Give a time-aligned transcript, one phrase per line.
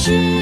[0.00, 0.39] should